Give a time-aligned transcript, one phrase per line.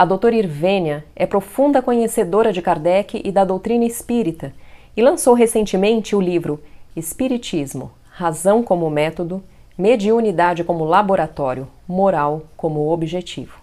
[0.00, 4.54] A doutora Irvênia é profunda conhecedora de Kardec e da doutrina espírita
[4.96, 6.58] e lançou recentemente o livro
[6.96, 9.44] Espiritismo, Razão como Método,
[9.76, 13.60] Mediunidade como Laboratório, Moral como Objetivo.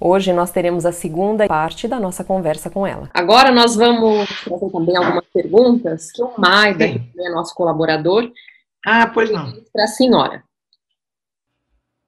[0.00, 3.08] Hoje nós teremos a segunda parte da nossa conversa com ela.
[3.14, 8.28] Agora nós vamos trazer também algumas perguntas que o Maida, que é nosso colaborador,
[8.84, 9.52] ah, pois não.
[9.72, 10.42] Para a senhora.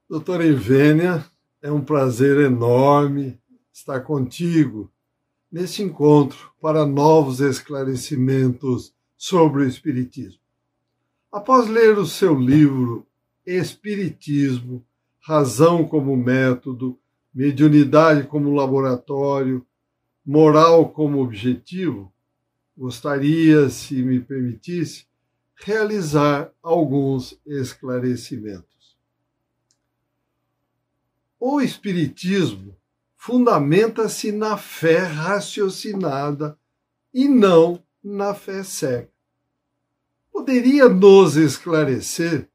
[0.08, 1.24] Doutora Ivênia,
[1.62, 3.38] é um prazer enorme
[3.72, 4.90] estar contigo
[5.50, 10.40] nesse encontro para novos esclarecimentos sobre o Espiritismo.
[11.30, 13.06] Após ler o seu livro
[13.44, 14.84] Espiritismo,
[15.20, 16.98] Razão como Método,
[17.32, 19.64] Mediunidade como Laboratório,
[20.24, 22.12] Moral como Objetivo,
[22.76, 25.06] gostaria, se me permitisse,
[25.54, 28.79] realizar alguns esclarecimentos.
[31.42, 32.76] O Espiritismo
[33.16, 36.58] fundamenta-se na fé raciocinada
[37.14, 39.08] e não na fé cega.
[40.30, 42.46] Poderia nos esclarecer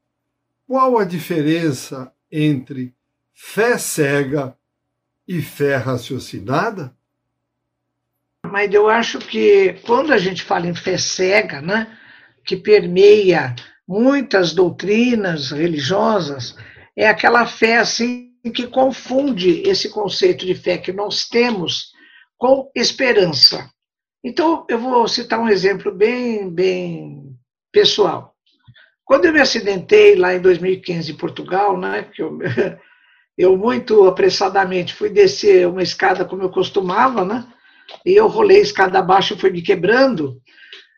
[0.68, 2.94] qual a diferença entre
[3.34, 4.56] fé cega
[5.26, 6.96] e fé raciocinada?
[8.44, 11.98] Mas eu acho que quando a gente fala em fé cega, né,
[12.44, 16.56] que permeia muitas doutrinas religiosas,
[16.94, 21.92] é aquela fé assim que confunde esse conceito de fé que nós temos
[22.38, 23.70] com esperança.
[24.22, 27.36] Então, eu vou citar um exemplo bem, bem
[27.72, 28.34] pessoal.
[29.04, 32.38] Quando eu me acidentei lá em 2015 em Portugal, né, que eu,
[33.38, 37.46] eu muito apressadamente fui descer uma escada como eu costumava, né,
[38.04, 40.40] e eu rolei a escada abaixo e fui me quebrando.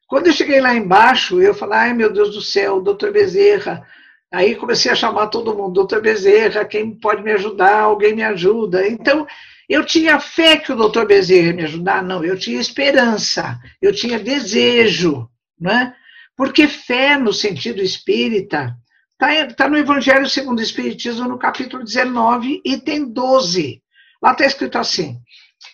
[0.06, 3.86] Quando eu cheguei lá embaixo, eu falei, ai meu Deus do céu, doutor Bezerra,
[4.32, 7.80] Aí comecei a chamar todo mundo, doutor Bezerra, quem pode me ajudar?
[7.80, 8.86] Alguém me ajuda.
[8.86, 9.26] Então,
[9.68, 12.02] eu tinha fé que o doutor Bezerra ia me ajudar?
[12.02, 15.28] Não, eu tinha esperança, eu tinha desejo,
[15.58, 15.94] né?
[16.36, 18.76] Porque fé, no sentido espírita,
[19.12, 23.82] está tá no Evangelho segundo o Espiritismo, no capítulo 19, item 12.
[24.22, 25.20] Lá está escrito assim: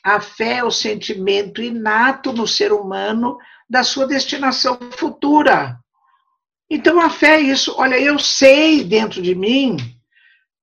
[0.02, 3.36] a fé é o sentimento inato no ser humano
[3.68, 5.78] da sua destinação futura.
[6.74, 7.72] Então a fé é isso.
[7.78, 9.76] Olha, eu sei dentro de mim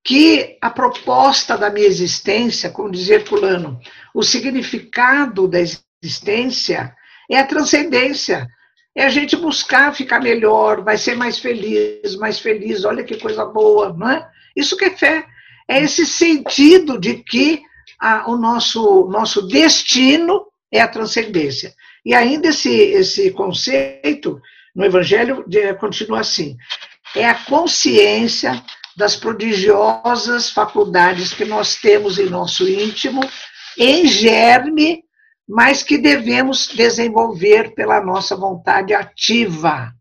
[0.03, 3.79] que a proposta da minha existência, como dizia Fulano,
[4.13, 6.93] o significado da existência
[7.29, 8.45] é a transcendência.
[8.93, 13.45] É a gente buscar ficar melhor, vai ser mais feliz, mais feliz, olha que coisa
[13.45, 14.29] boa, não é?
[14.53, 15.25] Isso que é fé.
[15.65, 17.61] É esse sentido de que
[17.97, 21.73] a, o nosso, nosso destino é a transcendência.
[22.05, 24.41] E ainda esse, esse conceito
[24.75, 25.45] no Evangelho
[25.79, 26.57] continua assim:
[27.15, 28.63] é a consciência
[28.95, 33.21] das prodigiosas faculdades que nós temos em nosso íntimo,
[33.77, 35.03] em germe,
[35.47, 39.91] mas que devemos desenvolver pela nossa vontade ativa.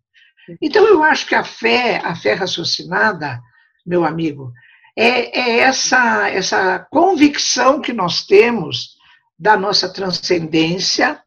[0.60, 3.40] Então, eu acho que a fé, a fé raciocinada,
[3.86, 4.52] meu amigo,
[4.96, 8.96] é, é essa, essa convicção que nós temos
[9.38, 11.20] da nossa transcendência,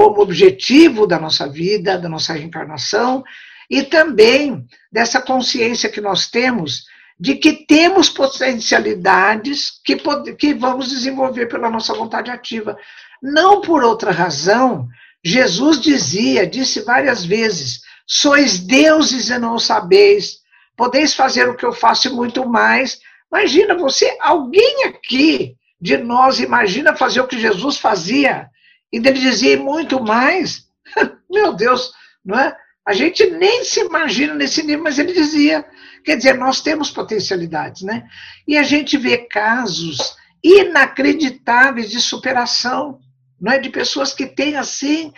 [0.00, 3.22] como objetivo da nossa vida, da nossa reencarnação,
[3.68, 6.86] e também dessa consciência que nós temos
[7.18, 9.94] de que temos potencialidades que,
[10.38, 12.78] que vamos desenvolver pela nossa vontade ativa.
[13.22, 14.88] Não por outra razão,
[15.22, 20.38] Jesus dizia, disse várias vezes: sois deuses e não sabeis,
[20.74, 22.98] podeis fazer o que eu faço e muito mais.
[23.30, 28.48] Imagina você, alguém aqui de nós imagina fazer o que Jesus fazia?
[28.92, 30.68] E ele dizia muito mais.
[31.30, 31.92] Meu Deus,
[32.24, 32.56] não é?
[32.86, 35.64] A gente nem se imagina nesse nível, mas ele dizia.
[36.04, 38.04] Quer dizer, nós temos potencialidades, né?
[38.48, 42.98] E a gente vê casos inacreditáveis de superação,
[43.40, 43.58] não é?
[43.58, 45.12] De pessoas que têm assim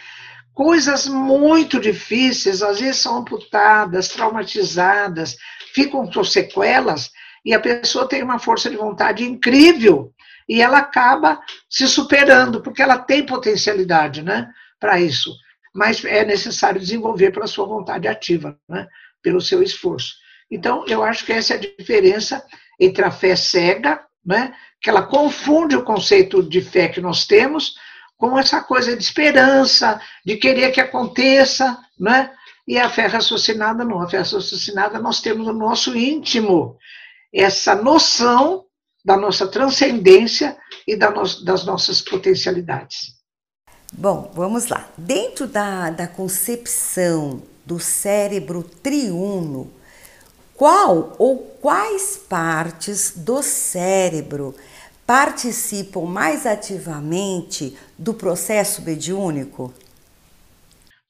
[0.53, 5.37] coisas muito difíceis, às vezes são amputadas, traumatizadas,
[5.75, 7.11] ficam com sequelas,
[7.45, 10.13] e a pessoa tem uma força de vontade incrível
[10.49, 14.51] e ela acaba se superando, porque ela tem potencialidade né,
[14.81, 15.35] para isso.
[15.75, 18.87] Mas é necessário desenvolver pela sua vontade ativa, né,
[19.23, 20.15] pelo seu esforço.
[20.51, 22.45] Então, eu acho que essa é a diferença
[22.79, 27.75] entre a fé cega, né, que ela confunde o conceito de fé que nós temos
[28.23, 32.31] com essa coisa de esperança, de querer que aconteça, né?
[32.69, 34.01] E a fé raciocinada não.
[34.01, 36.79] A fé raciocinada nós temos no nosso íntimo
[37.35, 38.65] essa noção
[39.05, 40.57] da nossa transcendência
[40.87, 43.17] e da no, das nossas potencialidades.
[43.93, 44.89] Bom, vamos lá.
[44.97, 49.71] Dentro da, da concepção do cérebro triuno,
[50.55, 54.55] qual ou quais partes do cérebro
[55.07, 59.73] participam mais ativamente do processo mediúnico?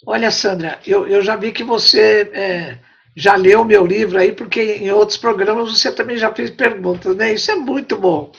[0.05, 2.79] Olha, Sandra, eu, eu já vi que você é,
[3.17, 7.35] já leu meu livro aí, porque em outros programas você também já fez perguntas, né?
[7.35, 8.33] Isso é muito bom.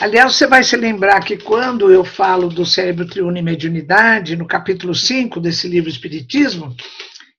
[0.00, 4.46] Aliás, você vai se lembrar que quando eu falo do cérebro triuno e mediunidade, no
[4.46, 6.74] capítulo 5 desse livro Espiritismo,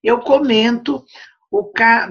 [0.03, 1.03] eu comento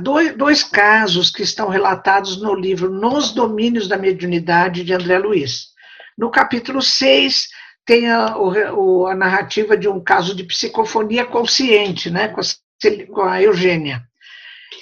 [0.01, 5.69] dois, dois casos que estão relatados no livro Nos Domínios da Mediunidade, de André Luiz.
[6.17, 7.49] No capítulo 6,
[7.85, 13.23] tem a, o, a narrativa de um caso de psicofonia consciente, né, com a, com
[13.23, 14.08] a Eugênia.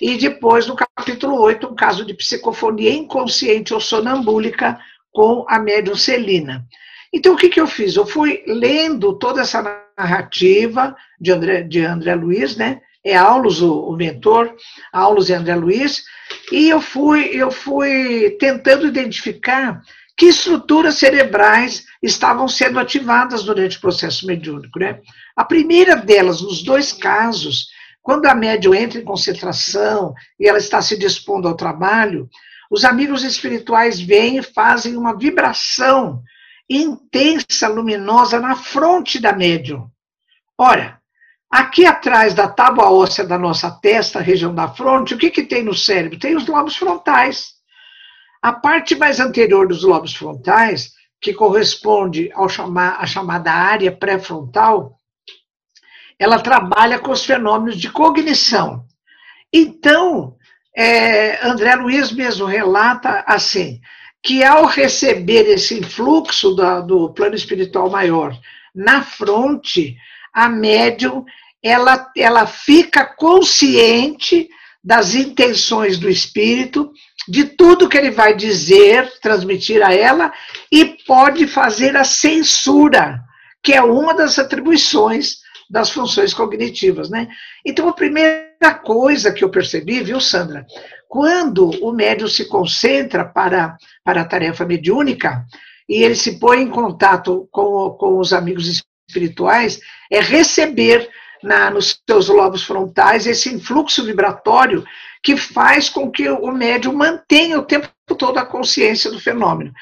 [0.00, 4.78] E depois, no capítulo 8, um caso de psicofonia inconsciente ou sonambúlica
[5.12, 6.66] com a médium Celina.
[7.12, 7.96] Então, o que, que eu fiz?
[7.96, 9.62] Eu fui lendo toda essa
[9.96, 12.80] narrativa de André, de André Luiz, né?
[13.02, 14.54] É Aulus, o, o mentor,
[14.92, 16.04] Aulus e André Luiz,
[16.50, 19.80] e eu fui, eu fui tentando identificar
[20.16, 24.78] que estruturas cerebrais estavam sendo ativadas durante o processo mediúnico.
[24.78, 25.00] Né?
[25.36, 27.68] A primeira delas, nos dois casos,
[28.06, 32.30] quando a médium entra em concentração e ela está se dispondo ao trabalho,
[32.70, 36.22] os amigos espirituais vêm e fazem uma vibração
[36.70, 39.90] intensa, luminosa na fronte da médium.
[40.56, 41.00] Ora,
[41.50, 45.64] aqui atrás da tábua óssea da nossa testa, região da fronte, o que, que tem
[45.64, 46.16] no cérebro?
[46.16, 47.54] Tem os lobos frontais.
[48.40, 54.96] A parte mais anterior dos lobos frontais, que corresponde ao chamar, à chamada área pré-frontal,
[56.18, 58.84] ela trabalha com os fenômenos de cognição.
[59.52, 60.36] Então,
[60.76, 63.80] é, André Luiz mesmo relata assim,
[64.22, 68.36] que ao receber esse influxo da, do plano espiritual maior
[68.74, 69.96] na fronte,
[70.32, 71.24] a médium
[71.62, 74.48] ela, ela fica consciente
[74.84, 76.92] das intenções do espírito
[77.28, 80.32] de tudo que ele vai dizer, transmitir a ela,
[80.70, 83.20] e pode fazer a censura,
[83.62, 85.38] que é uma das atribuições
[85.70, 87.28] das funções cognitivas, né?
[87.64, 90.66] Então, a primeira coisa que eu percebi, viu, Sandra,
[91.08, 95.44] quando o médium se concentra para, para a tarefa mediúnica
[95.88, 99.80] e ele se põe em contato com, com os amigos espirituais,
[100.10, 101.08] é receber
[101.42, 104.84] na, nos seus lobos frontais esse influxo vibratório
[105.22, 107.88] que faz com que o médium mantenha o tempo
[108.18, 109.72] todo a consciência do fenômeno.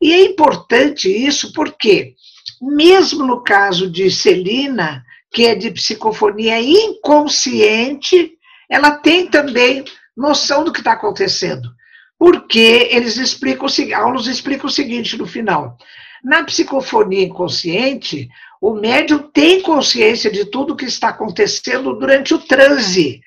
[0.00, 2.14] E é importante isso porque,
[2.60, 5.04] mesmo no caso de Celina,
[5.36, 8.38] que é de psicofonia inconsciente,
[8.70, 9.84] ela tem também
[10.16, 11.68] noção do que está acontecendo.
[12.18, 15.76] Porque eles explicam, Aulos explica o seguinte no final.
[16.24, 18.30] Na psicofonia inconsciente,
[18.62, 23.20] o médium tem consciência de tudo o que está acontecendo durante o transe.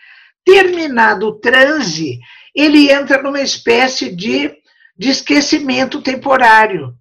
[0.43, 2.19] Terminado o transe,
[2.55, 4.51] ele entra numa espécie de,
[4.97, 6.91] de esquecimento temporário.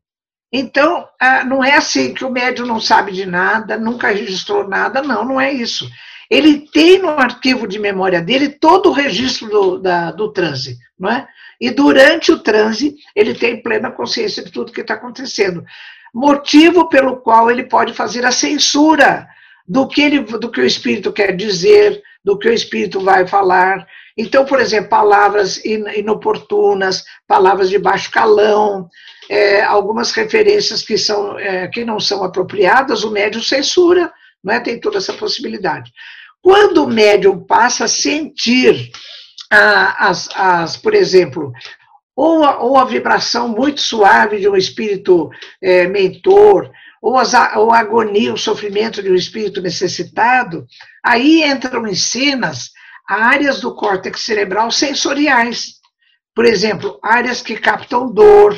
[0.53, 5.03] Então, ah, não é assim que o médium não sabe de nada, nunca registrou nada,
[5.03, 5.89] não, não é isso.
[6.31, 11.11] Ele tem no arquivo de memória dele todo o registro do, da, do transe, não
[11.11, 11.27] é?
[11.61, 15.65] E durante o transe, ele tem plena consciência de tudo que está acontecendo
[16.13, 19.29] motivo pelo qual ele pode fazer a censura
[19.67, 23.87] do que, ele, do que o espírito quer dizer, do que o espírito vai falar.
[24.17, 28.89] Então, por exemplo, palavras inoportunas, palavras de baixo calão,
[29.29, 34.61] é, algumas referências que, são, é, que não são apropriadas, o médium censura, não é?
[34.61, 35.93] tem toda essa possibilidade.
[36.41, 38.91] Quando o médium passa a sentir,
[39.51, 41.53] ah, as, as, por exemplo,
[42.17, 45.31] ou a, ou a vibração muito suave de um espírito
[45.63, 46.71] é, mentor,
[47.01, 50.67] ou, as, ou a agonia, o sofrimento de um espírito necessitado,
[51.05, 52.71] aí entram em cenas
[53.09, 55.75] áreas do córtex cerebral sensoriais.
[56.35, 58.57] Por exemplo, áreas que captam dor,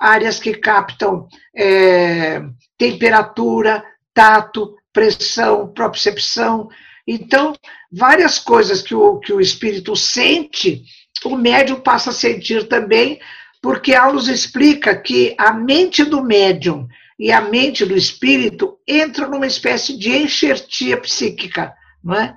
[0.00, 2.42] áreas que captam é,
[2.78, 6.68] temperatura, tato, pressão, propriocepção.
[7.06, 7.54] Então,
[7.90, 10.84] várias coisas que o, que o espírito sente
[11.24, 13.20] o médium passa a sentir também,
[13.60, 19.46] porque Aulus explica que a mente do médium e a mente do espírito entram numa
[19.46, 22.34] espécie de enxertia psíquica, não é?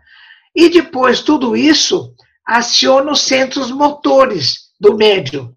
[0.54, 2.14] E depois tudo isso
[2.46, 5.54] aciona os centros motores do médium.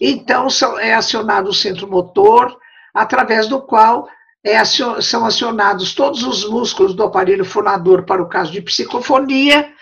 [0.00, 0.48] Então
[0.80, 2.56] é acionado o centro motor,
[2.94, 4.08] através do qual
[4.44, 9.72] é, são acionados todos os músculos do aparelho fonador para o caso de psicofonia,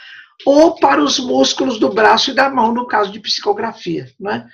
[0.44, 4.06] ou para os músculos do braço e da mão, no caso de psicografia.
[4.20, 4.46] Né?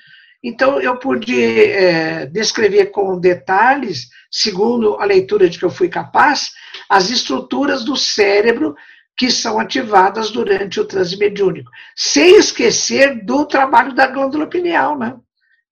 [0.43, 6.51] Então, eu pude é, descrever com detalhes, segundo a leitura de que eu fui capaz,
[6.89, 8.75] as estruturas do cérebro
[9.17, 15.15] que são ativadas durante o transe mediúnico, sem esquecer do trabalho da glândula pineal, né?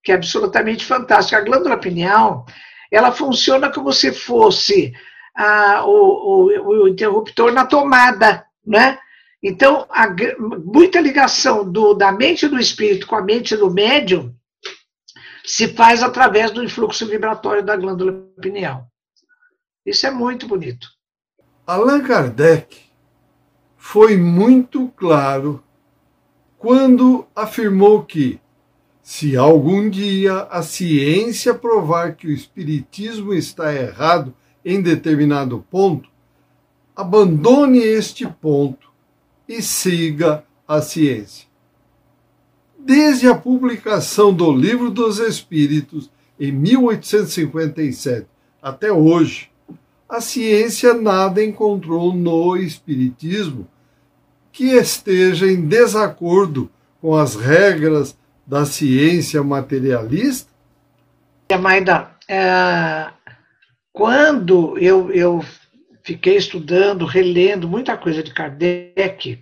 [0.02, 1.38] Que é absolutamente fantástica.
[1.38, 2.46] A glândula pineal,
[2.90, 4.92] ela funciona como se fosse
[5.36, 8.98] ah, o, o, o, interruptor na tomada, né?
[9.42, 10.06] Então, a,
[10.64, 14.34] muita ligação do, da mente do espírito com a mente do médium
[15.44, 18.86] se faz através do influxo vibratório da glândula pineal.
[19.84, 20.86] Isso é muito bonito.
[21.66, 22.78] Allan Kardec
[23.76, 25.62] foi muito claro
[26.58, 28.38] quando afirmou que,
[29.12, 34.32] se algum dia a ciência provar que o Espiritismo está errado
[34.64, 36.08] em determinado ponto,
[36.94, 38.88] abandone este ponto
[39.48, 41.48] e siga a ciência.
[42.78, 48.28] Desde a publicação do Livro dos Espíritos, em 1857,
[48.62, 49.50] até hoje,
[50.08, 53.66] a ciência nada encontrou no Espiritismo
[54.52, 58.16] que esteja em desacordo com as regras
[58.50, 60.50] da ciência materialista?
[61.60, 63.06] Maida, é,
[63.92, 65.44] quando eu, eu
[66.02, 69.40] fiquei estudando, relendo muita coisa de Kardec,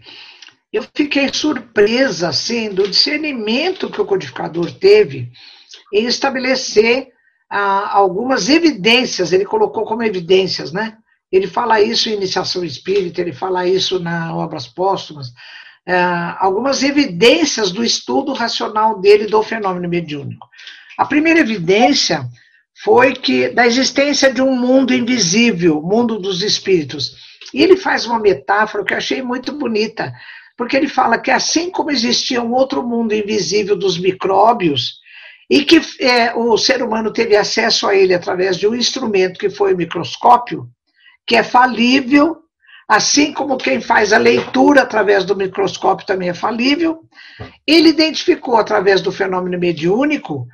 [0.70, 5.32] eu fiquei surpresa assim, do discernimento que o codificador teve
[5.90, 7.08] em estabelecer
[7.48, 10.98] ah, algumas evidências, ele colocou como evidências, né?
[11.32, 15.32] Ele fala isso em Iniciação Espírita, ele fala isso na Obras Póstumas,
[15.88, 15.95] é,
[16.38, 20.47] algumas evidências do estudo racional dele do fenômeno mediúnico.
[20.99, 22.28] A primeira evidência
[22.85, 27.16] foi que da existência de um mundo invisível, mundo dos espíritos.
[27.54, 30.12] E ele faz uma metáfora que eu achei muito bonita,
[30.59, 34.99] porque ele fala que assim como existia um outro mundo invisível dos micróbios,
[35.49, 39.49] e que é, o ser humano teve acesso a ele através de um instrumento que
[39.49, 40.68] foi o microscópio,
[41.26, 42.42] que é falível,
[42.88, 47.00] assim como quem faz a leitura através do microscópio também é falível.
[47.66, 50.49] Ele identificou, através do fenômeno mediúnico,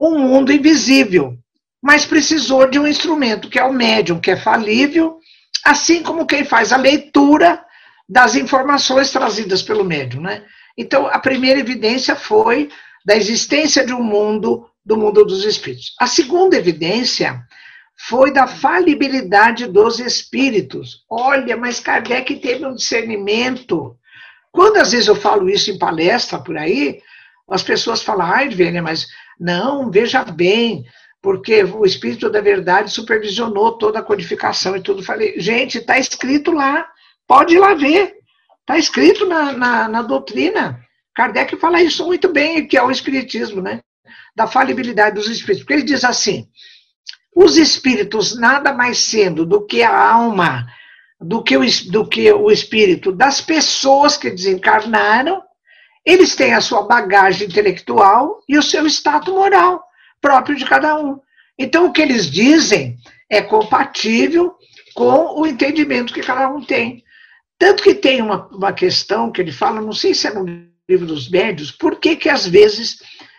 [0.00, 1.36] um mundo invisível,
[1.82, 5.18] mas precisou de um instrumento, que é o médium, que é falível,
[5.64, 7.64] assim como quem faz a leitura
[8.08, 10.22] das informações trazidas pelo médium.
[10.22, 10.44] Né?
[10.78, 12.70] Então, a primeira evidência foi
[13.04, 15.94] da existência de um mundo, do mundo dos espíritos.
[15.98, 17.42] A segunda evidência
[17.98, 21.04] foi da falibilidade dos espíritos.
[21.08, 23.96] Olha, mas Kardec teve um discernimento.
[24.52, 27.00] Quando às vezes eu falo isso em palestra por aí,
[27.48, 29.06] as pessoas falam, ai, Vênia, mas
[29.38, 30.84] não, veja bem,
[31.22, 35.02] porque o Espírito da Verdade supervisionou toda a codificação e tudo.
[35.02, 36.86] Falei, gente, está escrito lá,
[37.26, 38.14] pode ir lá ver,
[38.60, 40.80] está escrito na, na, na doutrina.
[41.14, 43.80] Kardec fala isso muito bem, que é o Espiritismo, né?
[44.34, 45.60] Da falibilidade dos Espíritos.
[45.60, 46.46] Porque ele diz assim:
[47.36, 50.66] os espíritos, nada mais sendo do que a alma,
[51.20, 55.42] do que o, do que o espírito das pessoas que desencarnaram,
[56.02, 59.84] eles têm a sua bagagem intelectual e o seu status moral
[60.18, 61.20] próprio de cada um.
[61.58, 62.96] Então, o que eles dizem
[63.28, 64.54] é compatível
[64.94, 67.04] com o entendimento que cada um tem.
[67.58, 70.46] Tanto que tem uma, uma questão que ele fala, não sei se é no
[70.88, 72.96] livro dos médios, por que que às vezes,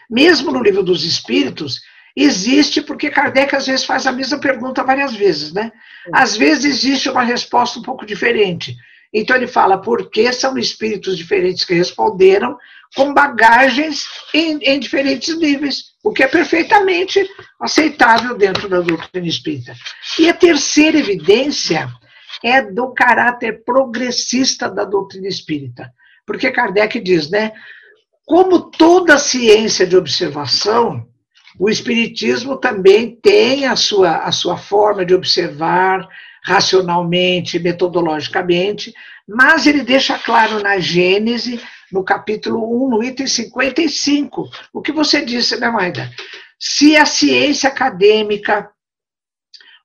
[0.08, 1.82] mesmo no livro dos espíritos,
[2.20, 5.72] existe, porque Kardec às vezes faz a mesma pergunta várias vezes, né?
[6.12, 8.76] Às vezes existe uma resposta um pouco diferente.
[9.14, 12.58] Então ele fala por que são espíritos diferentes que responderam
[12.96, 17.24] com bagagens em, em diferentes níveis, o que é perfeitamente
[17.62, 19.76] aceitável dentro da doutrina espírita.
[20.18, 21.88] E a terceira evidência
[22.44, 25.94] é do caráter progressista da doutrina espírita.
[26.26, 27.54] Porque Kardec diz, né?
[28.26, 31.08] Como toda ciência de observação,
[31.60, 36.08] o Espiritismo também tem a sua, a sua forma de observar
[36.44, 38.94] racionalmente, metodologicamente,
[39.28, 41.60] mas ele deixa claro na Gênese,
[41.92, 46.10] no capítulo 1, no item 55, o que você disse, né, Maida?
[46.60, 48.70] Se a ciência acadêmica,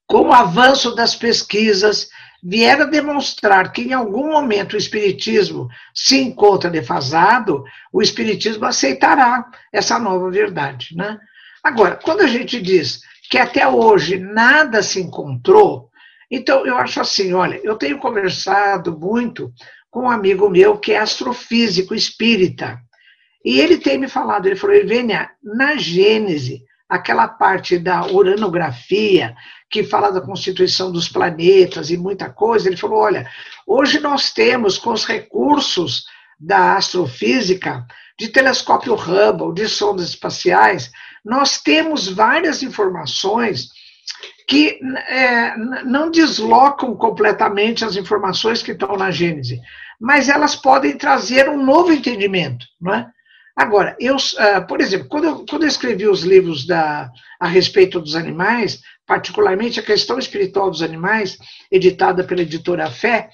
[0.06, 2.08] com o avanço das pesquisas,
[2.42, 9.46] vier a demonstrar que em algum momento o Espiritismo se encontra defasado, o Espiritismo aceitará
[9.72, 11.18] essa nova verdade, né?
[11.62, 13.00] Agora, quando a gente diz
[13.30, 15.90] que até hoje nada se encontrou,
[16.30, 19.52] então eu acho assim, olha, eu tenho conversado muito
[19.90, 22.80] com um amigo meu que é astrofísico espírita,
[23.44, 29.34] e ele tem me falado, ele falou, Evênia, na Gênese, aquela parte da uranografia,
[29.70, 33.28] que fala da constituição dos planetas e muita coisa, ele falou, olha,
[33.66, 36.04] hoje nós temos com os recursos
[36.38, 37.86] da astrofísica,
[38.18, 40.90] de telescópio Hubble, de sondas espaciais,
[41.24, 43.68] nós temos várias informações
[44.48, 49.60] que é, não deslocam completamente as informações que estão na Gênese,
[50.00, 52.66] mas elas podem trazer um novo entendimento.
[52.80, 53.08] Não é?
[53.54, 58.00] Agora, eu, uh, por exemplo, quando eu, quando eu escrevi os livros da, a respeito
[58.00, 61.38] dos animais, particularmente a questão espiritual dos animais,
[61.70, 63.28] editada pela editora Fé,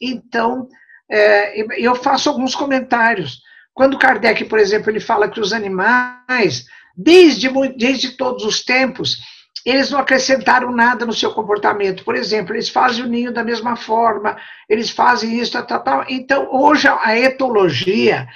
[0.00, 0.68] então
[1.10, 3.40] é, eu faço alguns comentários.
[3.72, 6.66] Quando Kardec, por exemplo, ele fala que os animais,
[6.96, 9.18] desde, desde todos os tempos,
[9.64, 12.04] eles não acrescentaram nada no seu comportamento.
[12.04, 14.36] Por exemplo, eles fazem o ninho da mesma forma,
[14.68, 16.04] eles fazem isso, tal, tal, tal.
[16.08, 18.26] Então, hoje, a etologia,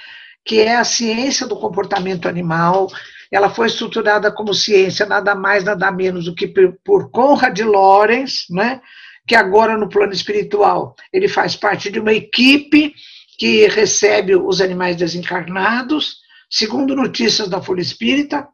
[0.43, 2.87] que é a ciência do comportamento animal,
[3.31, 8.81] ela foi estruturada como ciência nada mais, nada menos do que por Conrad Lorenz, né?
[9.27, 12.93] que agora no plano espiritual ele faz parte de uma equipe
[13.37, 16.17] que recebe os animais desencarnados,
[16.55, 18.47] segundo notícias da Folha Espírita.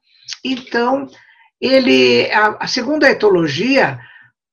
[0.44, 1.08] Então,
[1.60, 4.00] ele, a, a segundo a etologia,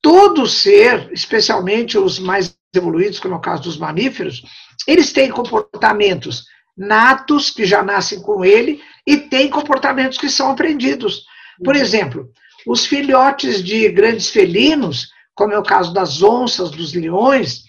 [0.02, 4.42] todo ser, especialmente os mais evoluídos, como é o caso dos mamíferos,
[4.86, 6.44] eles têm comportamentos
[6.76, 11.24] natos, que já nascem com ele, e têm comportamentos que são aprendidos.
[11.64, 12.28] Por exemplo,
[12.66, 17.62] os filhotes de grandes felinos, como é o caso das onças, dos leões,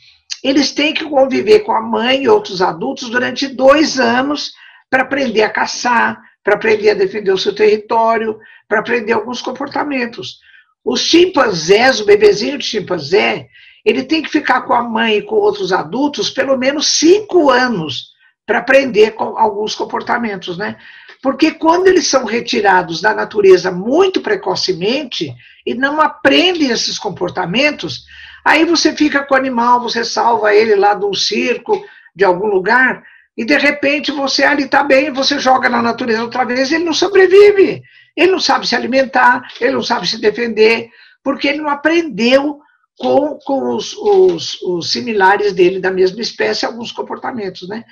[0.44, 4.52] eles têm que conviver com a mãe e outros adultos durante dois anos
[4.90, 10.40] para aprender a caçar, para aprender a defender o seu território, para aprender alguns comportamentos.
[10.84, 13.50] Os chimpanzés, o bebezinho de chimpanzé,
[13.86, 18.10] ele tem que ficar com a mãe e com outros adultos pelo menos cinco anos
[18.46, 20.78] para aprender com alguns comportamentos, né?
[21.22, 25.34] Porque quando eles são retirados da natureza muito precocemente
[25.66, 28.06] e não aprendem esses comportamentos,
[28.44, 31.84] aí você fica com o animal, você salva ele lá de um circo,
[32.16, 33.04] de algum lugar,
[33.40, 36.94] e de repente você ali está bem, você joga na natureza outra vez, ele não
[36.94, 37.82] sobrevive.
[38.14, 40.90] Ele não sabe se alimentar, ele não sabe se defender,
[41.24, 42.60] porque ele não aprendeu
[42.98, 47.86] com, com os, os, os, similares dele da mesma espécie alguns comportamentos, né?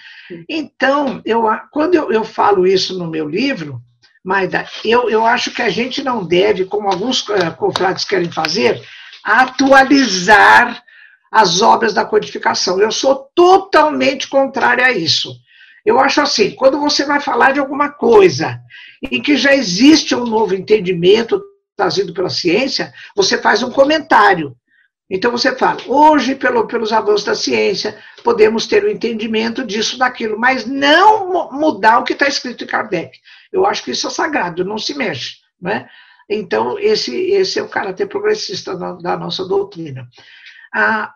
[0.49, 3.81] Então, eu, quando eu, eu falo isso no meu livro,
[4.21, 8.83] Maida, eu, eu acho que a gente não deve, como alguns uh, confrades querem fazer,
[9.23, 10.83] atualizar
[11.31, 12.81] as obras da codificação.
[12.81, 15.46] Eu sou totalmente contrária a isso.
[15.87, 18.59] Eu acho assim, quando você vai falar de alguma coisa
[19.09, 21.41] em que já existe um novo entendimento
[21.77, 24.53] trazido pela ciência, você faz um comentário.
[25.09, 29.97] Então você fala, hoje, pelo, pelos avanços da ciência, podemos ter o um entendimento disso,
[29.97, 33.17] daquilo, mas não mudar o que está escrito em Kardec.
[33.49, 35.37] Eu acho que isso é sagrado, não se mexe.
[35.61, 35.87] Né?
[36.29, 40.05] Então, esse, esse é o caráter progressista da, da nossa doutrina.
[40.75, 41.13] Ah,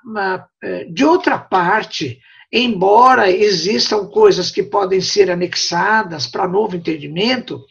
[0.89, 7.63] de outra parte, embora existam coisas que podem ser anexadas para novo entendimento,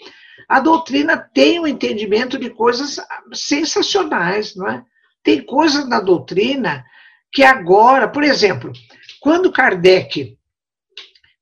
[0.48, 2.96] a doutrina tem um entendimento de coisas
[3.32, 4.82] sensacionais, não é?
[5.22, 6.84] Tem coisas na doutrina
[7.32, 8.72] que agora, por exemplo,
[9.20, 10.36] quando Kardec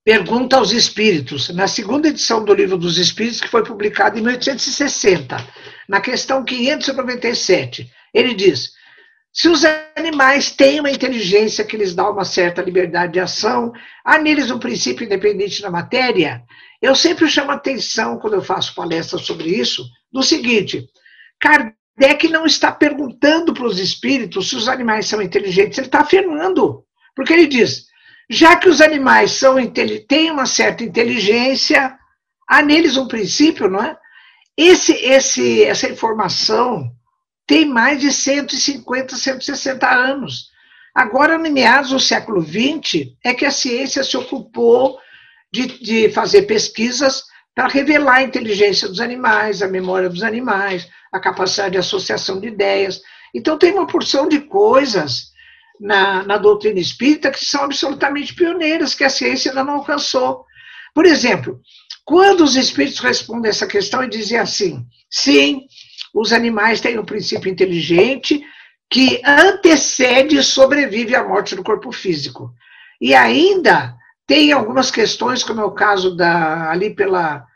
[0.05, 5.37] pergunta aos espíritos, na segunda edição do Livro dos Espíritos, que foi publicado em 1860,
[5.88, 8.72] na questão 597, ele diz:
[9.33, 9.62] se os
[9.97, 13.73] animais têm uma inteligência que lhes dá uma certa liberdade de ação,
[14.05, 16.43] há neles um princípio independente da matéria.
[16.81, 20.88] Eu sempre chamo atenção, quando eu faço palestras sobre isso, do seguinte:
[21.41, 26.85] Kardec não está perguntando para os espíritos se os animais são inteligentes, ele está afirmando.
[27.14, 27.87] Porque ele diz:
[28.31, 29.57] já que os animais são
[30.09, 31.97] têm uma certa inteligência,
[32.49, 33.97] há neles um princípio, não é?
[34.57, 36.91] Esse, esse, essa informação
[37.49, 40.51] tem mais de 150, 160 anos.
[40.95, 44.99] Agora, no meados do século XX, é que a ciência se ocupou
[45.51, 51.19] de, de fazer pesquisas para revelar a inteligência dos animais, a memória dos animais, a
[51.19, 53.01] capacidade de associação de ideias.
[53.35, 55.29] Então, tem uma porção de coisas
[55.81, 60.45] na, na doutrina espírita que são absolutamente pioneiras, que a ciência ainda não alcançou.
[60.95, 61.59] Por exemplo,
[62.05, 65.63] quando os espíritos respondem essa questão e dizem assim: sim,
[66.14, 68.42] os animais têm um princípio inteligente
[68.90, 72.53] que antecede e sobrevive à morte do corpo físico.
[73.01, 73.94] E ainda
[74.27, 77.47] tem algumas questões, como é o caso da ali pela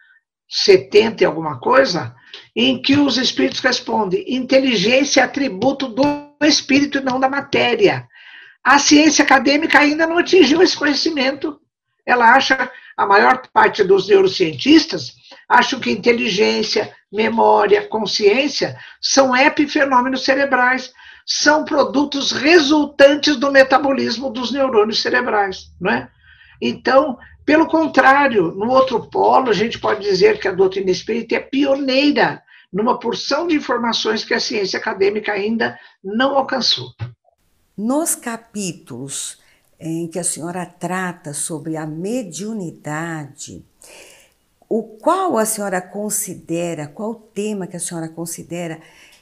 [0.48, 2.14] 70 e alguma coisa,
[2.54, 6.04] em que os espíritos respondem: inteligência é atributo do
[6.42, 8.06] espírito e não da matéria.
[8.62, 11.58] A ciência acadêmica ainda não atingiu esse conhecimento.
[12.06, 15.14] Ela acha, a maior parte dos neurocientistas
[15.48, 20.92] acham que inteligência, memória, consciência são epifenômenos cerebrais,
[21.26, 26.08] são produtos resultantes do metabolismo dos neurônios cerebrais, não é?
[26.60, 31.40] Então, pelo contrário, no outro polo, a gente pode dizer que a doutrina espírita é
[31.40, 36.88] pioneira numa porção de informações que a ciência acadêmica ainda não alcançou.
[37.76, 39.38] Nos capítulos
[39.78, 43.64] em que a senhora trata sobre a mediunidade,
[44.74, 48.80] o qual a senhora considera, qual tema que a senhora considera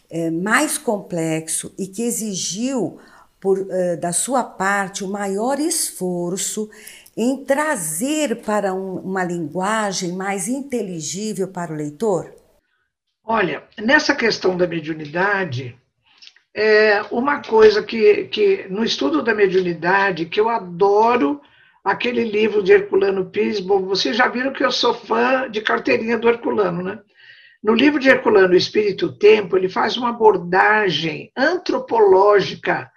[0.09, 3.01] é, mais complexo e que exigiu
[3.41, 6.71] por, é, da sua parte o maior esforço
[7.17, 12.33] em trazer para um, uma linguagem mais inteligível para o leitor?
[13.25, 15.77] Olha, nessa questão da mediunidade,
[16.55, 21.41] é uma coisa que, que no estudo da mediunidade, que eu adoro
[21.85, 26.19] aquele livro de Herculano Pires, bom, vocês já viram que eu sou fã de carteirinha
[26.19, 26.99] do Herculano, né?
[27.63, 32.91] No livro de Herculano, Espírito Tempo, ele faz uma abordagem antropológica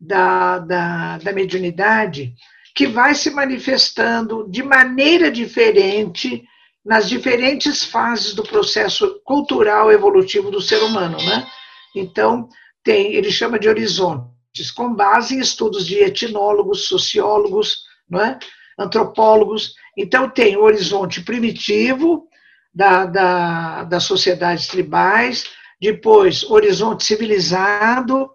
[0.00, 2.34] da, da, da mediunidade
[2.74, 6.44] que vai se manifestando de maneira diferente
[6.84, 11.46] nas diferentes fases do processo cultural evolutivo do ser humano, né?
[11.94, 12.48] Então,
[12.84, 18.38] tem, ele chama de horizontes, com base em estudos de etnólogos, sociólogos, não é?
[18.78, 19.74] antropólogos.
[19.96, 22.28] Então, tem o horizonte primitivo
[22.74, 25.46] da, da, das sociedades tribais,
[25.80, 28.30] depois, horizonte civilizado,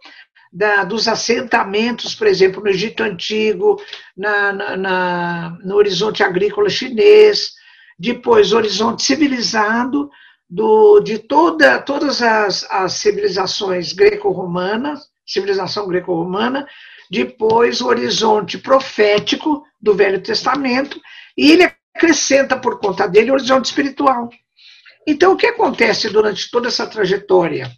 [0.52, 3.82] da, dos assentamentos, por exemplo, no Egito Antigo,
[4.18, 7.54] na, na, na, no horizonte agrícola chinês,
[7.98, 10.10] depois, horizonte civilizado
[10.50, 16.68] do, de toda, todas as, as civilizações greco-romanas, civilização greco-romana,
[17.10, 21.00] depois o horizonte profético do Velho Testamento,
[21.38, 24.30] e ele acrescenta por conta dele o horizonte espiritual.
[25.06, 27.70] Então, o que acontece durante toda essa trajetória?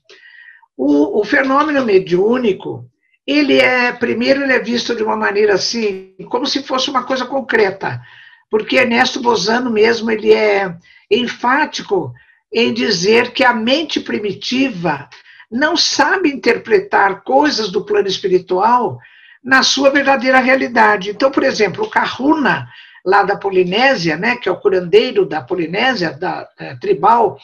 [0.78, 2.86] O, o fenômeno mediúnico,
[3.26, 7.26] ele é, primeiro, ele é visto de uma maneira assim, como se fosse uma coisa
[7.26, 8.02] concreta,
[8.50, 10.76] porque Ernesto Bozano mesmo, ele é
[11.10, 12.14] enfático
[12.52, 15.10] em dizer que a mente primitiva
[15.54, 18.98] não sabe interpretar coisas do plano espiritual
[19.44, 21.12] na sua verdadeira realidade.
[21.12, 22.68] Então, por exemplo, o Kahuna,
[23.06, 27.38] lá da Polinésia, né, que é o curandeiro da Polinésia, da é, tribal,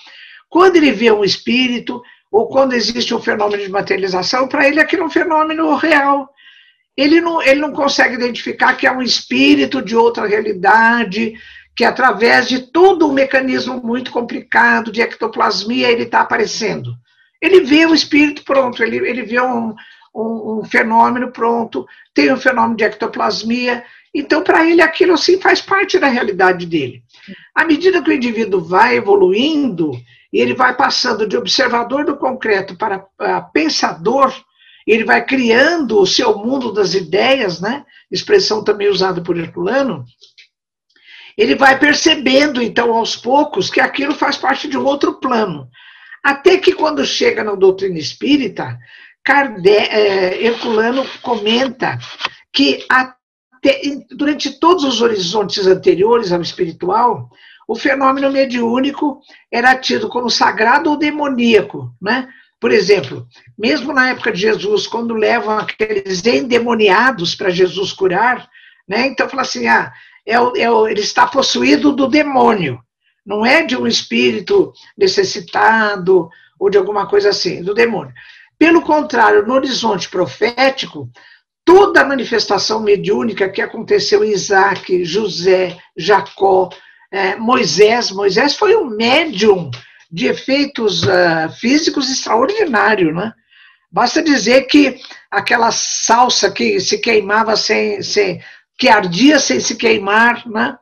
[0.50, 5.04] quando ele vê um espírito, ou quando existe um fenômeno de materialização, para ele aquilo
[5.04, 6.30] é um fenômeno real.
[6.98, 11.36] Ele não, ele não consegue identificar que é um espírito de outra realidade,
[11.76, 16.96] que através de todo um mecanismo muito complicado de ectoplasmia ele está aparecendo.
[17.42, 19.76] Ele vê o espírito pronto, ele, ele vê um,
[20.14, 25.62] um, um fenômeno pronto, tem um fenômeno de ectoplasmia, então para ele aquilo assim faz
[25.62, 27.04] parte da realidade dele.
[27.56, 29.92] À medida que o indivíduo vai evoluindo,
[30.32, 33.00] e ele vai passando de observador do concreto para
[33.54, 34.34] pensador,
[34.86, 37.86] ele vai criando o seu mundo das ideias, né?
[38.12, 40.06] expressão também usada por Herculano,
[41.38, 45.70] ele vai percebendo, então, aos poucos, que aquilo faz parte de um outro plano.
[46.30, 48.78] Até que, quando chega na doutrina espírita,
[49.24, 51.98] Kardec, é, Herculano comenta
[52.54, 57.32] que até, durante todos os horizontes anteriores ao espiritual,
[57.68, 59.20] o fenômeno mediúnico
[59.52, 62.28] era tido como sagrado ou demoníaco, né?
[62.60, 63.26] Por exemplo,
[63.58, 68.48] mesmo na época de Jesus, quando levam aqueles endemoniados para Jesus curar,
[68.88, 69.08] né?
[69.08, 69.92] Então fala assim, ah,
[70.24, 72.80] é o, é o, ele está possuído do demônio,
[73.30, 76.28] não é de um espírito necessitado
[76.60, 78.12] ou de alguma coisa assim, do demônio.
[78.58, 81.08] Pelo contrário, no horizonte profético,
[81.64, 86.70] toda a manifestação mediúnica que aconteceu em Isaac, José, Jacó,
[87.12, 89.70] é, Moisés, Moisés foi um médium
[90.12, 93.32] de efeitos uh, físicos extraordinário, né?
[93.92, 98.42] Basta dizer que aquela salsa que se queimava sem, sem
[98.76, 100.76] que ardia sem se queimar, né?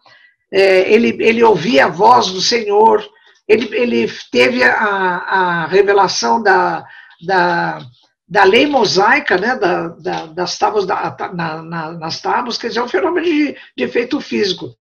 [0.52, 3.06] É, ele, ele ouvia a voz do Senhor,
[3.48, 6.86] ele, ele teve a, a revelação da,
[7.26, 7.80] da,
[8.28, 9.56] da lei mosaica, né?
[9.56, 13.56] Da, da, das tábuas, da, na, na, nas tábuas, quer dizer, é um fenômeno de,
[13.76, 14.76] de efeito físico.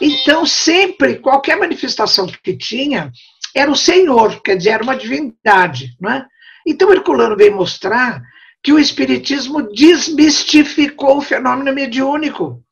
[0.00, 3.10] Então, sempre, qualquer manifestação que tinha,
[3.54, 6.26] era o Senhor, quer dizer, era uma divindade, não é?
[6.66, 8.22] Então, Herculano veio mostrar
[8.62, 12.62] que o Espiritismo desmistificou o fenômeno mediúnico,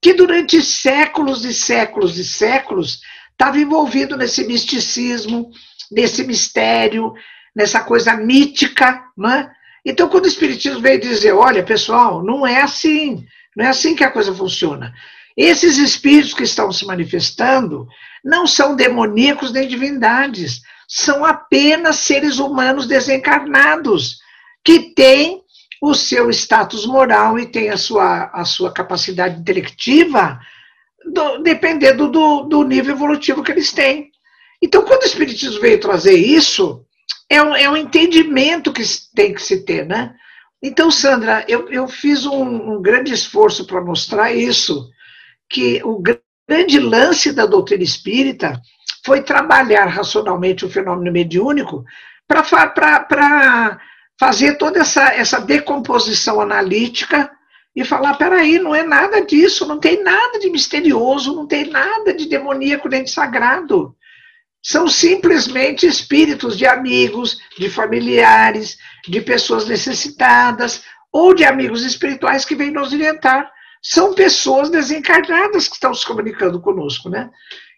[0.00, 3.00] que durante séculos e séculos e séculos
[3.32, 5.50] estava envolvido nesse misticismo,
[5.90, 7.12] nesse mistério,
[7.54, 9.50] nessa coisa mítica, né?
[9.84, 13.24] Então, quando o Espiritismo veio dizer, olha, pessoal, não é assim,
[13.56, 14.92] não é assim que a coisa funciona.
[15.36, 17.86] Esses espíritos que estão se manifestando
[18.24, 24.18] não são demoníacos nem divindades, são apenas seres humanos desencarnados
[24.64, 25.42] que tem
[25.80, 30.40] o seu status moral e tem a sua, a sua capacidade intelectiva,
[31.04, 34.10] do, dependendo do, do nível evolutivo que eles têm.
[34.60, 36.84] Então, quando o Espiritismo veio trazer isso,
[37.30, 38.82] é um, é um entendimento que
[39.14, 40.14] tem que se ter, né?
[40.60, 44.88] Então, Sandra, eu, eu fiz um, um grande esforço para mostrar isso,
[45.48, 48.60] que o grande lance da doutrina espírita
[49.04, 51.84] foi trabalhar racionalmente o fenômeno mediúnico
[52.26, 52.42] para
[54.18, 57.30] fazer toda essa, essa decomposição analítica
[57.74, 62.12] e falar: peraí, não é nada disso, não tem nada de misterioso, não tem nada
[62.12, 63.94] de demoníaco nem de sagrado.
[64.60, 68.76] São simplesmente espíritos de amigos, de familiares,
[69.06, 73.50] de pessoas necessitadas ou de amigos espirituais que vêm nos orientar.
[73.80, 77.30] São pessoas desencarnadas que estão se comunicando conosco, né?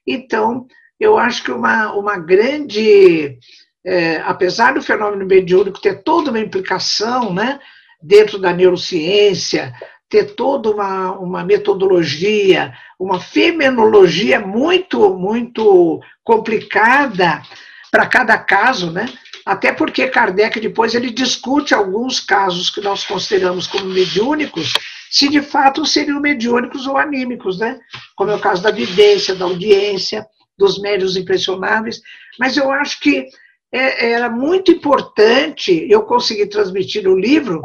[0.06, 0.66] Então,
[0.98, 3.38] eu acho que uma, uma grande
[3.84, 7.58] é, apesar do fenômeno mediúnico ter toda uma implicação né,
[8.02, 9.72] dentro da neurociência,
[10.08, 17.42] ter toda uma, uma metodologia, uma fenomenologia muito, muito complicada
[17.90, 19.06] para cada caso, né?
[19.46, 24.72] Até porque Kardec depois ele discute alguns casos que nós consideramos como mediúnicos,
[25.10, 27.80] se de fato seriam mediúnicos ou anímicos, né?
[28.16, 30.26] Como é o caso da vidência, da audiência,
[30.58, 32.00] dos médios impressionáveis.
[32.38, 33.28] Mas eu acho que
[33.72, 37.62] é, era muito importante eu conseguir transmitir no livro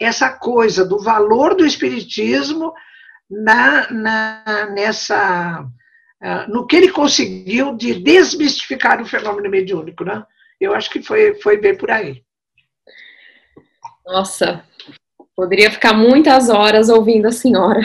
[0.00, 2.72] essa coisa do valor do espiritismo
[3.30, 5.62] na, na nessa
[6.22, 10.24] uh, no que ele conseguiu de desmistificar o fenômeno mediúnico, né?
[10.60, 12.22] Eu acho que foi foi bem por aí.
[14.04, 14.64] Nossa,
[15.36, 17.80] poderia ficar muitas horas ouvindo a senhora.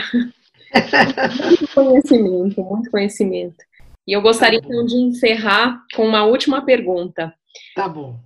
[1.45, 3.63] muito conhecimento, muito conhecimento.
[4.07, 7.33] E eu gostaria então de encerrar com uma última pergunta.
[7.75, 8.19] Tá bom.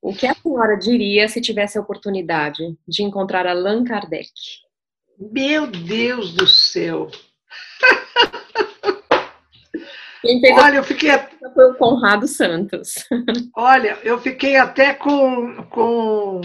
[0.00, 4.30] O que a senhora diria se tivesse a oportunidade de encontrar Allan Kardec?
[5.18, 7.10] Meu Deus do céu!
[10.56, 11.10] Olha, eu fiquei
[11.52, 12.94] foi o Conrado Santos.
[13.56, 16.40] Olha, eu fiquei até com, com,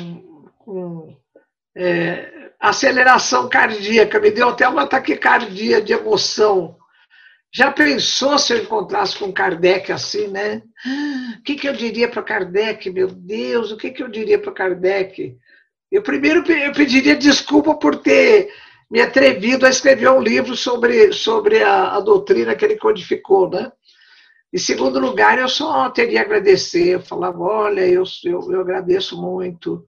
[0.58, 1.18] com
[1.76, 6.79] é, aceleração cardíaca, me deu até uma taquicardia de emoção.
[7.52, 10.62] Já pensou se eu encontrasse com Kardec assim, né?
[11.40, 13.72] O que, que eu diria para Kardec, meu Deus?
[13.72, 15.36] O que, que eu diria para Kardec?
[15.92, 18.52] Eu primeiro eu pediria desculpa por ter
[18.90, 23.72] me atrevido a escrever um livro sobre, sobre a, a doutrina que ele codificou, né?
[24.52, 26.88] Em segundo lugar, eu só teria a agradecer.
[26.96, 29.86] Eu falava, olha, eu, eu, eu agradeço muito,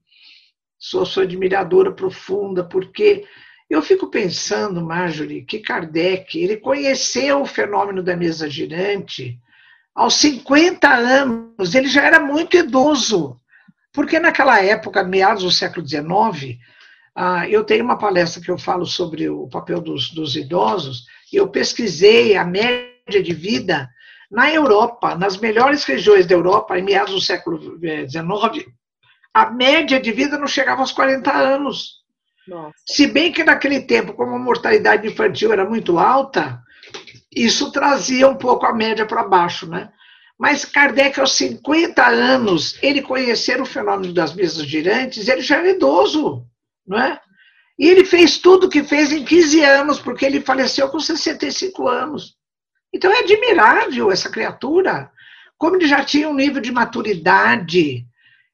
[0.78, 3.24] sou sua admiradora profunda, porque
[3.72, 9.38] eu fico pensando, Marjorie, que Kardec, ele conheceu o fenômeno da mesa girante
[9.94, 13.38] aos 50 anos, ele já era muito idoso,
[13.92, 16.58] porque naquela época, meados do século XIX,
[17.14, 21.36] ah, eu tenho uma palestra que eu falo sobre o papel dos, dos idosos, e
[21.36, 23.88] eu pesquisei a média de vida
[24.30, 28.66] na Europa, nas melhores regiões da Europa, em meados do século XIX,
[29.34, 32.01] a média de vida não chegava aos 40 anos.
[32.46, 32.74] Nossa.
[32.86, 36.60] Se bem que naquele tempo, como a mortalidade infantil era muito alta,
[37.34, 39.90] isso trazia um pouco a média para baixo, né?
[40.38, 45.70] Mas Kardec, aos 50 anos, ele conhecer o fenômeno das mesas girantes, ele já era
[45.70, 46.44] idoso,
[46.86, 47.20] não é?
[47.78, 51.88] E ele fez tudo o que fez em 15 anos, porque ele faleceu com 65
[51.88, 52.36] anos.
[52.92, 55.10] Então é admirável essa criatura,
[55.56, 58.04] como ele já tinha um nível de maturidade,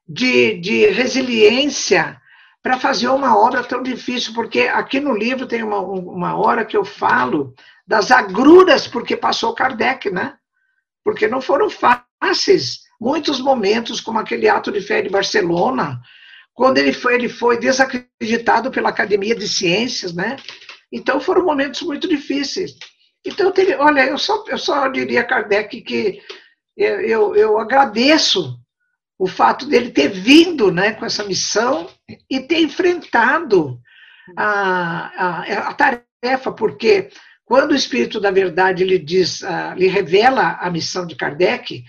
[0.06, 2.20] de, de resiliência,
[2.68, 6.76] para fazer uma obra tão difícil, porque aqui no livro tem uma, uma hora que
[6.76, 7.54] eu falo
[7.86, 10.36] das agruras porque passou Kardec, né?
[11.02, 12.80] Porque não foram fáceis.
[13.00, 15.98] Muitos momentos, como aquele ato de fé de Barcelona,
[16.52, 20.36] quando ele foi, ele foi desacreditado pela Academia de Ciências, né?
[20.92, 22.72] Então foram momentos muito difíceis.
[23.24, 26.20] Então, teria, olha, eu só, eu só diria Kardec que
[26.76, 28.58] eu, eu, eu agradeço
[29.18, 31.88] o fato dele ter vindo né, com essa missão
[32.30, 33.80] e ter enfrentado
[34.36, 37.10] a, a, a tarefa, porque
[37.44, 41.82] quando o Espírito da Verdade lhe diz, uh, lhe revela a missão de Kardec,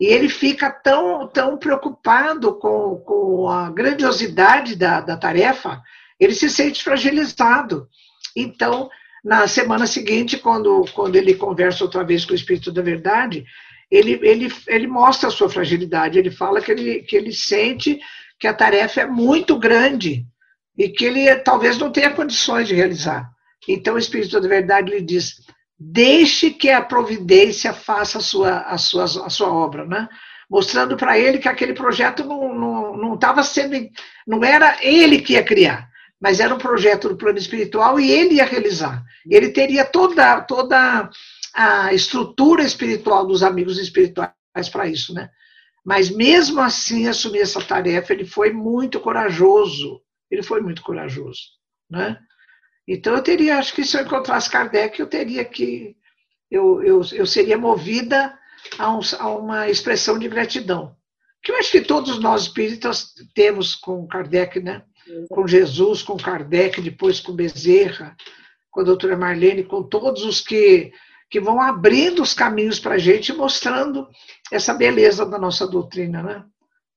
[0.00, 5.82] e ele fica tão, tão preocupado com, com a grandiosidade da, da tarefa,
[6.18, 7.86] ele se sente fragilizado.
[8.34, 8.88] Então,
[9.22, 13.44] na semana seguinte, quando, quando ele conversa outra vez com o Espírito da Verdade,
[13.90, 17.98] ele, ele, ele mostra a sua fragilidade, ele fala que ele, que ele sente
[18.38, 20.24] que a tarefa é muito grande
[20.78, 23.28] e que ele talvez não tenha condições de realizar.
[23.68, 25.36] Então o Espírito da Verdade lhe diz:
[25.78, 30.08] deixe que a providência faça a sua, a sua, a sua obra, né?
[30.50, 33.88] mostrando para ele que aquele projeto não estava não, não sendo,
[34.26, 35.88] não era ele que ia criar,
[36.20, 39.02] mas era um projeto do plano espiritual e ele ia realizar.
[39.30, 41.08] Ele teria toda, toda
[41.54, 44.32] a estrutura espiritual dos amigos espirituais
[44.70, 45.30] para isso, né?
[45.84, 50.00] Mas mesmo assim, assumir essa tarefa, ele foi muito corajoso.
[50.30, 51.40] Ele foi muito corajoso,
[51.90, 52.18] né?
[52.86, 55.96] Então eu teria, acho que se eu encontrasse Kardec, eu teria que,
[56.50, 58.36] eu, eu, eu seria movida
[58.78, 60.96] a, um, a uma expressão de gratidão.
[61.42, 64.84] Que eu acho que todos nós espíritas temos com Kardec, né?
[65.28, 68.16] Com Jesus, com Kardec, depois com Bezerra,
[68.70, 70.92] com a doutora Marlene, com todos os que,
[71.30, 74.08] que vão abrindo os caminhos para a gente, mostrando
[74.50, 76.44] essa beleza da nossa doutrina, né?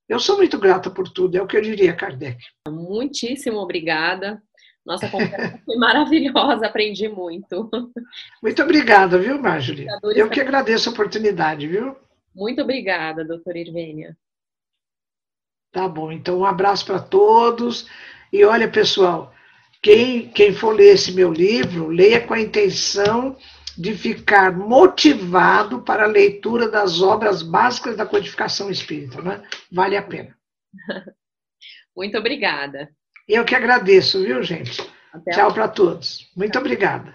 [0.10, 2.43] Eu sou muito grata por tudo, é o que eu diria, Kardec.
[2.67, 4.41] Muitíssimo obrigada.
[4.86, 7.69] Nossa conversa foi maravilhosa, aprendi muito.
[8.41, 9.88] Muito obrigada, viu, Marjorie?
[10.15, 11.96] Eu que agradeço a oportunidade, viu?
[12.36, 14.17] Muito obrigada, doutora Irvênia.
[15.72, 17.88] Tá bom, então um abraço para todos.
[18.32, 19.34] E olha, pessoal,
[19.82, 23.38] quem, quem for ler esse meu livro, leia com a intenção
[23.77, 29.41] de ficar motivado para a leitura das obras básicas da codificação espírita, né?
[29.71, 30.36] Vale a pena.
[31.95, 32.89] Muito obrigada.
[33.27, 34.81] Eu que agradeço, viu, gente?
[35.13, 36.31] Até Tchau para todos.
[36.36, 37.13] Muito obrigada.